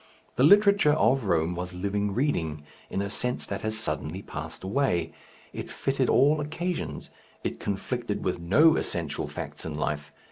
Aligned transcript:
The 0.33 0.43
literature 0.43 0.93
of 0.93 1.25
Rome 1.25 1.53
was 1.53 1.75
living 1.75 2.15
reading 2.15 2.63
in 2.89 3.03
a 3.03 3.09
sense 3.11 3.45
that 3.45 3.61
has 3.61 3.77
suddenly 3.77 4.23
passed 4.23 4.63
away, 4.63 5.13
it 5.53 5.69
fitted 5.69 6.09
all 6.09 6.41
occasions, 6.41 7.11
it 7.43 7.59
conflicted 7.59 8.25
with 8.25 8.39
no 8.39 8.77
essential 8.77 9.27
facts 9.27 9.63
in 9.63 9.75
life. 9.75 10.11